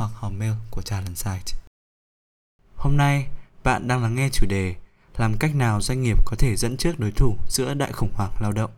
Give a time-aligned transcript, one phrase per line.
[0.00, 1.60] hoặc hòm mail của Talent Site.
[2.76, 3.26] Hôm nay,
[3.64, 4.74] bạn đang lắng nghe chủ đề
[5.16, 8.32] làm cách nào doanh nghiệp có thể dẫn trước đối thủ giữa đại khủng hoảng
[8.40, 8.70] lao động.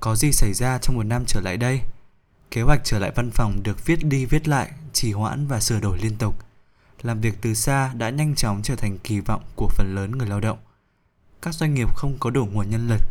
[0.00, 1.80] Có gì xảy ra trong một năm trở lại đây?
[2.50, 5.80] Kế hoạch trở lại văn phòng được viết đi viết lại, trì hoãn và sửa
[5.80, 6.34] đổi liên tục.
[7.02, 10.28] Làm việc từ xa đã nhanh chóng trở thành kỳ vọng của phần lớn người
[10.28, 10.58] lao động.
[11.42, 13.02] Các doanh nghiệp không có đủ nguồn nhân lực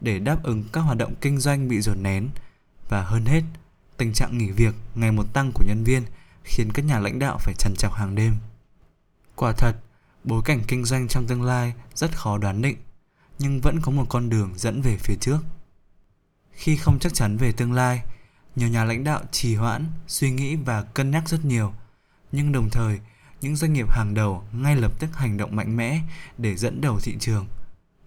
[0.00, 2.28] để đáp ứng các hoạt động kinh doanh bị dồn nén
[2.88, 3.42] và hơn hết,
[3.96, 6.02] tình trạng nghỉ việc ngày một tăng của nhân viên–
[6.44, 8.36] khiến các nhà lãnh đạo phải trằn trọc hàng đêm.
[9.36, 9.76] Quả thật,
[10.24, 12.76] bối cảnh kinh doanh trong tương lai rất khó đoán định,
[13.38, 15.38] nhưng vẫn có một con đường dẫn về phía trước.
[16.52, 18.02] Khi không chắc chắn về tương lai,
[18.56, 21.72] nhiều nhà lãnh đạo trì hoãn, suy nghĩ và cân nhắc rất nhiều,
[22.32, 23.00] nhưng đồng thời,
[23.40, 26.00] những doanh nghiệp hàng đầu ngay lập tức hành động mạnh mẽ
[26.38, 27.46] để dẫn đầu thị trường.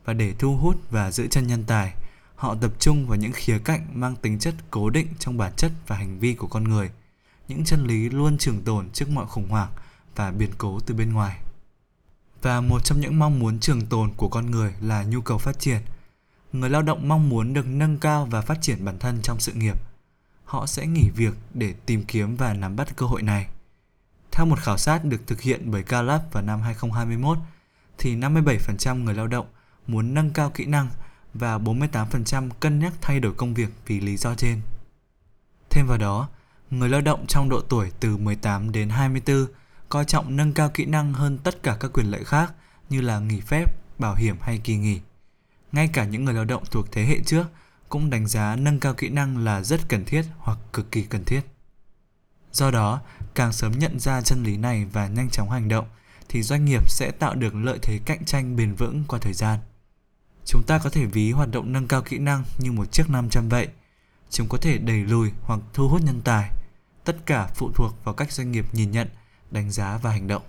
[0.05, 1.93] Và để thu hút và giữ chân nhân tài,
[2.35, 5.71] họ tập trung vào những khía cạnh mang tính chất cố định trong bản chất
[5.87, 6.89] và hành vi của con người–
[7.47, 9.71] những chân lý luôn trường tồn trước mọi khủng hoảng
[10.15, 11.39] và biến cố từ bên ngoài.
[12.41, 15.59] Và một trong những mong muốn trường tồn của con người là nhu cầu phát
[15.59, 15.81] triển.
[16.53, 19.53] Người lao động mong muốn được nâng cao và phát triển bản thân trong sự
[19.53, 19.77] nghiệp.
[20.45, 23.47] Họ sẽ nghỉ việc để tìm kiếm và nắm bắt cơ hội này.
[24.31, 27.37] Theo một khảo sát được thực hiện bởi Gallup vào năm 2021,
[27.97, 29.45] thì 57% người lao động
[29.87, 30.89] muốn nâng cao kỹ năng
[31.33, 34.61] và 48% cân nhắc thay đổi công việc vì lý do trên.
[35.69, 36.29] Thêm vào đó,
[36.79, 39.47] người lao động trong độ tuổi từ 18 đến 24
[39.89, 42.53] coi trọng nâng cao kỹ năng hơn tất cả các quyền lợi khác
[42.89, 43.65] như là nghỉ phép,
[43.99, 44.99] bảo hiểm hay kỳ nghỉ.
[45.71, 47.45] Ngay cả những người lao động thuộc thế hệ trước
[47.89, 51.23] cũng đánh giá nâng cao kỹ năng là rất cần thiết hoặc cực kỳ cần
[51.25, 51.41] thiết.
[52.51, 53.01] Do đó,
[53.35, 55.85] càng sớm nhận ra chân lý này và nhanh chóng hành động
[56.29, 59.59] thì doanh nghiệp sẽ tạo được lợi thế cạnh tranh bền vững qua thời gian.
[60.45, 63.29] Chúng ta có thể ví hoạt động nâng cao kỹ năng như một chiếc nam
[63.29, 63.67] châm vậy–
[64.29, 66.51] chúng có thể đẩy lùi hoặc thu hút nhân tài.
[67.05, 69.07] Tất cả phụ thuộc vào cách doanh nghiệp nhìn nhận,
[69.51, 70.41] đánh giá và hành động.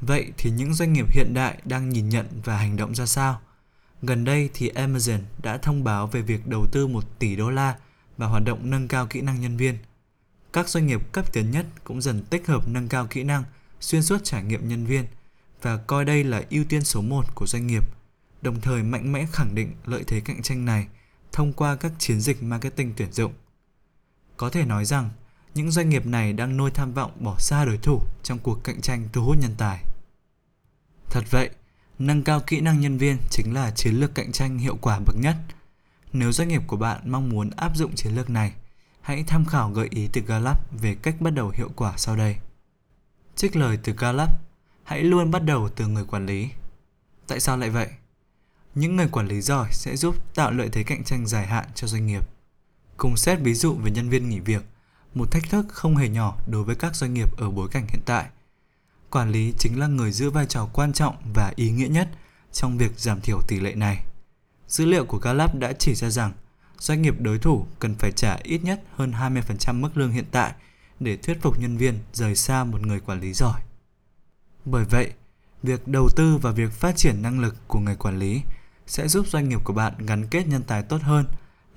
[0.00, 3.40] Vậy thì những doanh nghiệp hiện đại đang nhìn nhận và hành động ra sao?
[4.02, 7.76] Gần đây thì Amazon đã thông báo về việc đầu tư 1 tỷ đô la
[8.16, 9.78] và hoạt động nâng cao kỹ năng nhân viên.
[10.52, 13.44] Các doanh nghiệp cấp tiến nhất cũng dần tích hợp nâng cao kỹ năng
[13.80, 15.04] xuyên suốt trải nghiệm nhân viên
[15.62, 17.84] và coi đây là ưu tiên số 1 của doanh nghiệp,
[18.42, 20.86] đồng thời mạnh mẽ khẳng định lợi thế cạnh tranh này–
[21.32, 23.32] thông qua các chiến dịch marketing tuyển dụng.
[24.36, 25.10] Có thể nói rằng,
[25.54, 28.80] những doanh nghiệp này đang nuôi tham vọng bỏ xa đối thủ trong cuộc cạnh
[28.80, 29.84] tranh thu hút nhân tài.
[31.10, 31.50] Thật vậy,
[31.98, 35.16] nâng cao kỹ năng nhân viên chính là chiến lược cạnh tranh hiệu quả bậc
[35.16, 35.36] nhất.
[36.12, 38.52] Nếu doanh nghiệp của bạn mong muốn áp dụng chiến lược này,
[39.00, 42.36] hãy tham khảo gợi ý từ Gallup về cách bắt đầu hiệu quả sau đây.
[43.36, 44.30] Trích lời từ Gallup,
[44.82, 46.48] hãy luôn bắt đầu từ người quản lý.
[47.26, 47.88] Tại sao lại vậy?
[48.74, 51.86] những người quản lý giỏi sẽ giúp tạo lợi thế cạnh tranh dài hạn cho
[51.86, 52.24] doanh nghiệp.
[52.96, 54.62] Cùng xét ví dụ về nhân viên nghỉ việc,
[55.14, 58.02] một thách thức không hề nhỏ đối với các doanh nghiệp ở bối cảnh hiện
[58.04, 58.26] tại.
[59.10, 62.08] Quản lý chính là người giữ vai trò quan trọng và ý nghĩa nhất
[62.52, 64.04] trong việc giảm thiểu tỷ lệ này.
[64.68, 66.32] Dữ liệu của Gallup đã chỉ ra rằng
[66.78, 70.52] doanh nghiệp đối thủ cần phải trả ít nhất hơn 20% mức lương hiện tại
[71.00, 73.60] để thuyết phục nhân viên rời xa một người quản lý giỏi.
[74.64, 75.12] Bởi vậy,
[75.62, 78.40] việc đầu tư và việc phát triển năng lực của người quản lý
[78.86, 81.24] sẽ giúp doanh nghiệp của bạn gắn kết nhân tài tốt hơn,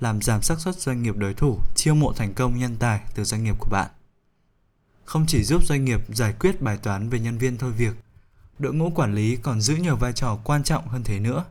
[0.04, 3.24] làm giảm xác suất doanh nghiệp đối thủ chiêu mộ thành công nhân tài từ
[3.24, 3.90] doanh nghiệp của bạn.
[5.04, 7.94] Không chỉ giúp doanh nghiệp giải quyết bài toán về nhân viên thôi việc,
[8.58, 11.44] đội ngũ quản lý còn giữ nhiều vai trò quan trọng hơn thế nữa.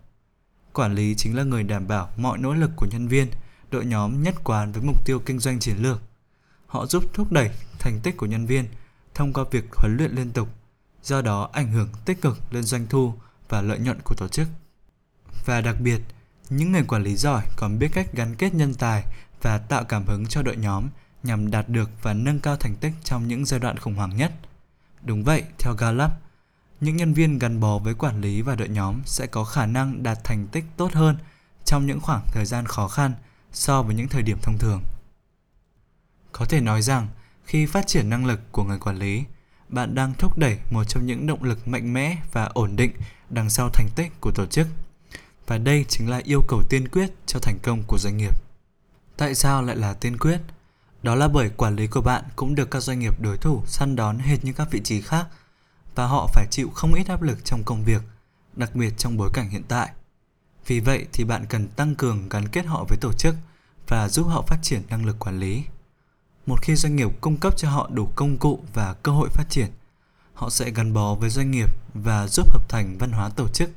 [0.73, 3.27] Quản lý chính là người đảm bảo mọi nỗ lực của nhân viên,
[3.71, 6.01] đội nhóm nhất quán với mục tiêu kinh doanh chiến lược.
[6.67, 7.49] Họ giúp thúc đẩy
[7.79, 8.65] thành tích của nhân viên
[9.13, 10.47] thông qua việc huấn luyện liên tục,
[11.03, 13.13] do đó ảnh hưởng tích cực lên doanh thu
[13.49, 14.47] và lợi nhuận của tổ chức.
[15.45, 16.01] Và đặc biệt,
[16.49, 19.03] những người quản lý giỏi còn biết cách gắn kết nhân tài
[19.41, 20.87] và tạo cảm hứng cho đội nhóm
[21.23, 24.31] nhằm đạt được và nâng cao thành tích trong những giai đoạn khủng hoảng nhất.
[25.01, 26.11] Đúng vậy, theo Gallup,
[26.81, 30.03] những nhân viên gắn bó với quản lý và đội nhóm sẽ có khả năng
[30.03, 31.17] đạt thành tích tốt hơn
[31.65, 33.13] trong những khoảng thời gian khó khăn
[33.51, 34.81] so với những thời điểm thông thường.
[36.31, 37.07] Có thể nói rằng,
[37.45, 39.23] khi phát triển năng lực của người quản lý,
[39.69, 42.91] bạn đang thúc đẩy một trong những động lực mạnh mẽ và ổn định
[43.29, 44.67] đằng sau thành tích của tổ chức
[45.47, 48.35] và đây chính là yêu cầu tiên quyết cho thành công của doanh nghiệp.
[49.17, 50.41] Tại sao lại là tiên quyết?
[51.03, 53.95] Đó là bởi quản lý của bạn cũng được các doanh nghiệp đối thủ săn
[53.95, 55.27] đón hệt như các vị trí khác
[55.95, 58.01] và họ phải chịu không ít áp lực trong công việc,
[58.53, 59.89] đặc biệt trong bối cảnh hiện tại.
[60.67, 63.35] Vì vậy thì bạn cần tăng cường gắn kết họ với tổ chức
[63.87, 65.63] và giúp họ phát triển năng lực quản lý.
[66.45, 69.45] Một khi doanh nghiệp cung cấp cho họ đủ công cụ và cơ hội phát
[69.49, 69.71] triển,
[70.33, 73.69] họ sẽ gắn bó với doanh nghiệp và giúp hợp thành văn hóa tổ chức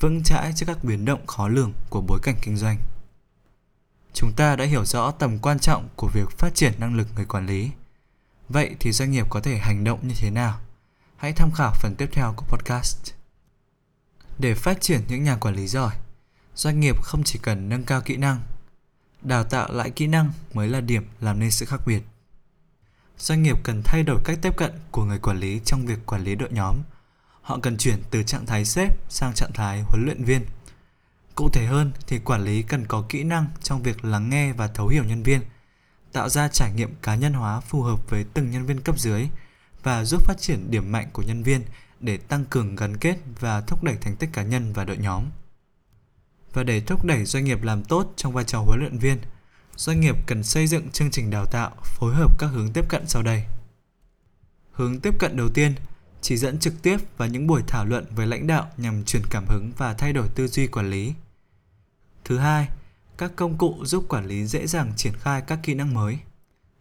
[0.00, 2.78] vững chãi trước các biến động khó lường của bối cảnh kinh doanh.
[4.12, 7.24] Chúng ta đã hiểu rõ tầm quan trọng của việc phát triển năng lực người
[7.24, 7.70] quản lý.
[8.48, 10.60] Vậy thì doanh nghiệp có thể hành động như thế nào?
[11.16, 13.12] Hãy tham khảo phần tiếp theo của podcast.
[14.38, 15.94] Để phát triển những nhà quản lý giỏi,
[16.54, 18.40] doanh nghiệp không chỉ cần nâng cao kỹ năng,
[19.22, 22.02] đào tạo lại kỹ năng mới là điểm làm nên sự khác biệt.
[23.18, 26.24] Doanh nghiệp cần thay đổi cách tiếp cận của người quản lý trong việc quản
[26.24, 26.76] lý đội nhóm.
[27.48, 30.44] Họ cần chuyển từ trạng thái sếp sang trạng thái huấn luyện viên.
[31.34, 34.68] Cụ thể hơn thì quản lý cần có kỹ năng trong việc lắng nghe và
[34.68, 35.40] thấu hiểu nhân viên,
[36.12, 39.28] tạo ra trải nghiệm cá nhân hóa phù hợp với từng nhân viên cấp dưới
[39.82, 41.62] và giúp phát triển điểm mạnh của nhân viên
[42.00, 45.24] để tăng cường gắn kết và thúc đẩy thành tích cá nhân và đội nhóm.
[46.52, 49.18] Và để thúc đẩy doanh nghiệp làm tốt trong vai trò huấn luyện viên,
[49.76, 53.06] doanh nghiệp cần xây dựng chương trình đào tạo phối hợp các hướng tiếp cận
[53.06, 53.44] sau đây.
[54.72, 55.74] Hướng tiếp cận đầu tiên,
[56.20, 59.44] chỉ dẫn trực tiếp và những buổi thảo luận với lãnh đạo nhằm truyền cảm
[59.48, 61.12] hứng và thay đổi tư duy quản lý.
[62.24, 62.68] Thứ hai,
[63.18, 66.18] các công cụ giúp quản lý dễ dàng triển khai các kỹ năng mới.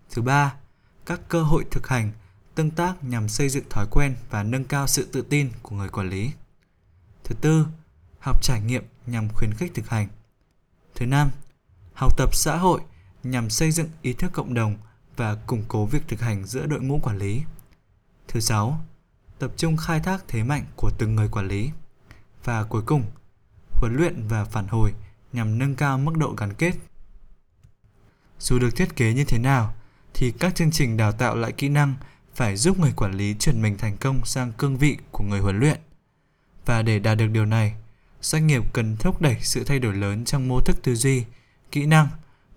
[0.10, 0.54] Thứ ba,
[1.06, 2.12] các cơ hội thực hành,
[2.56, 5.90] tương tác nhằm xây dựng thói quen và nâng cao sự tự tin của người
[5.90, 6.32] quản lý.
[7.24, 7.66] Thứ tư,
[8.20, 10.08] học trải nghiệm nhằm khuyến khích thực hành.
[10.96, 11.30] Thứ năm,
[11.94, 12.82] học tập xã hội
[13.24, 14.78] nhằm xây dựng ý thức cộng đồng
[15.16, 17.42] và củng cố việc thực hành giữa đội ngũ quản lý.
[18.28, 18.86] Thứ sáu,
[19.40, 21.70] tập trung khai thác thế mạnh của từng người quản lý.
[22.44, 23.04] Và cuối cùng,
[23.70, 24.94] huấn luyện và phản hồi
[25.34, 26.74] nhằm nâng cao mức độ gắn kết.
[28.40, 29.76] Dù được thiết kế như thế nào,
[30.14, 31.96] thì các chương trình đào tạo lại kỹ năng
[32.36, 35.60] phải giúp người quản lý chuyển mình thành công sang cương vị của người huấn
[35.60, 35.80] luyện.
[36.66, 37.76] Và để đạt được điều này,
[38.22, 41.26] doanh nghiệp cần thúc đẩy sự thay đổi lớn trong mô thức tư duy,
[41.72, 42.08] kỹ năng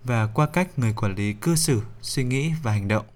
[0.05, 3.07] và qua cách người quản lý cư xử, suy nghĩ và hành động.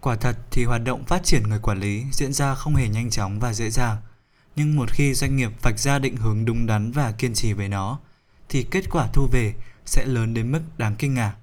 [0.00, 3.10] Quả thật thì hoạt động phát triển người quản lý diễn ra không hề nhanh
[3.10, 3.96] chóng và dễ dàng,
[4.56, 7.68] nhưng một khi doanh nghiệp vạch ra định hướng đúng đắn và kiên trì với
[7.68, 7.98] nó,
[8.48, 9.54] thì kết quả thu về
[9.86, 11.34] sẽ lớn đến mức đáng kinh ngạc.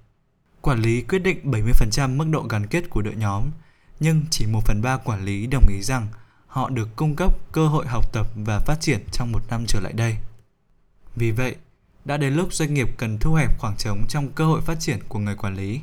[0.61, 3.43] Quản lý quyết định 70% mức độ gắn kết của đội nhóm,
[3.99, 6.07] nhưng chỉ 1 phần 3 quản lý đồng ý rằng
[6.47, 9.79] họ được cung cấp cơ hội học tập và phát triển trong một năm trở
[9.79, 10.17] lại đây.
[11.15, 11.55] Vì vậy,
[12.05, 14.99] đã đến lúc doanh nghiệp cần thu hẹp khoảng trống trong cơ hội phát triển
[15.07, 15.81] của người quản lý.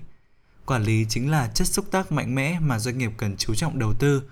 [0.72, 3.78] Quản lý chính là chất xúc tác mạnh mẽ mà doanh nghiệp cần chú trọng
[3.78, 4.22] đầu tư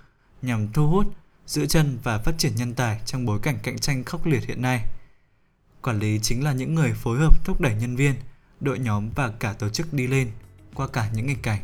[0.41, 1.13] nhằm thu hút,
[1.47, 4.61] giữ chân và phát triển nhân tài trong bối cảnh cạnh tranh khốc liệt hiện
[4.61, 4.85] nay.
[5.81, 8.15] Quản lý chính là những người phối hợp thúc đẩy nhân viên,
[8.59, 10.31] đội nhóm và cả tổ chức đi lên
[10.73, 11.61] qua cả những nghịch cảnh.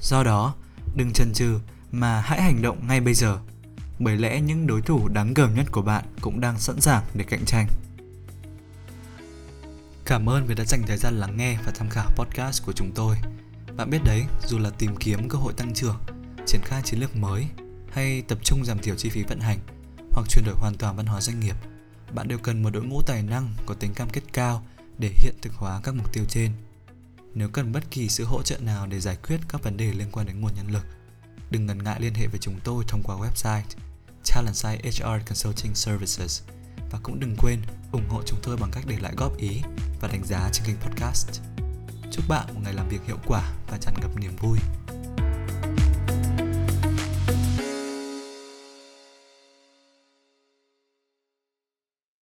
[0.00, 0.54] Do đó,
[0.96, 1.58] đừng chần chừ
[1.92, 3.38] mà hãy hành động ngay bây giờ,
[3.98, 7.24] bởi lẽ những đối thủ đáng gờm nhất của bạn cũng đang sẵn sàng để
[7.24, 7.66] cạnh tranh.
[10.06, 12.92] Cảm ơn vì đã dành thời gian lắng nghe và tham khảo podcast của chúng
[12.94, 13.16] tôi.
[13.76, 15.96] Bạn biết đấy, dù là tìm kiếm cơ hội tăng trưởng,
[16.46, 17.46] triển khai chiến lược mới
[17.90, 19.58] hay tập trung giảm thiểu chi phí vận hành
[20.12, 21.56] hoặc chuyển đổi hoàn toàn văn hóa doanh nghiệp,
[22.14, 24.66] bạn đều cần một đội ngũ tài năng có tính cam kết cao
[24.98, 26.52] để hiện thực hóa các mục tiêu trên.
[27.34, 30.08] Nếu cần bất kỳ sự hỗ trợ nào để giải quyết các vấn đề liên
[30.12, 30.86] quan đến nguồn nhân lực,
[31.50, 33.62] đừng ngần ngại liên hệ với chúng tôi thông qua website
[34.34, 36.42] Talentside HR Consulting Services
[36.90, 37.58] và cũng đừng quên
[37.92, 39.62] ủng hộ chúng tôi bằng cách để lại góp ý
[40.00, 41.40] và đánh giá trên kênh podcast.
[42.10, 44.58] Chúc bạn một ngày làm việc hiệu quả và tràn ngập niềm vui.